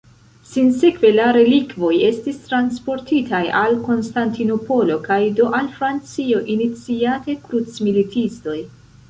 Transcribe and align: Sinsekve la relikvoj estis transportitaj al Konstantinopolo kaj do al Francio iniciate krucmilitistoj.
Sinsekve 0.51 1.09
la 1.17 1.25
relikvoj 1.35 1.91
estis 2.07 2.39
transportitaj 2.45 3.41
al 3.59 3.77
Konstantinopolo 3.91 4.97
kaj 5.05 5.19
do 5.41 5.51
al 5.61 5.69
Francio 5.77 6.43
iniciate 6.57 7.39
krucmilitistoj. 7.47 8.59